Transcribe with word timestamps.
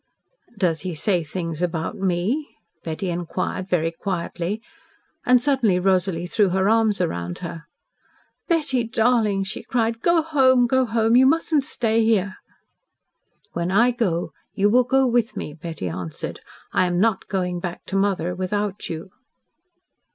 "Does 0.57 0.79
he 0.81 0.95
say 0.95 1.23
things 1.23 1.61
about 1.61 1.95
me?" 1.95 2.57
Betty 2.83 3.11
inquired, 3.11 3.69
very 3.69 3.91
quietly, 3.91 4.59
and 5.27 5.39
suddenly 5.39 5.77
Rosalie 5.79 6.25
threw 6.25 6.49
her 6.49 6.67
arms 6.67 6.99
round 6.99 7.37
her. 7.45 7.65
"Betty, 8.47 8.83
darling," 8.83 9.43
she 9.43 9.61
cried, 9.61 10.01
"go 10.01 10.23
home 10.23 10.65
go 10.65 10.85
home. 10.87 11.15
You 11.15 11.27
must 11.27 11.53
not 11.53 11.61
stay 11.61 12.03
here." 12.03 12.37
"When 13.51 13.69
I 13.69 13.91
go, 13.91 14.31
you 14.55 14.71
will 14.71 14.85
go 14.85 15.05
with 15.05 15.37
me," 15.37 15.53
Betty 15.53 15.87
answered. 15.87 16.39
"I 16.73 16.85
am 16.87 16.99
not 16.99 17.27
going 17.27 17.59
back 17.59 17.85
to 17.85 17.95
mother 17.95 18.33
without 18.33 18.89
you." 18.89 19.11